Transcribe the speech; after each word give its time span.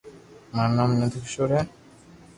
مارو 0.55 0.73
نوم 0.77 0.91
نند 0.99 1.13
ڪآݾور 1.21 1.49
ھي 1.55 1.61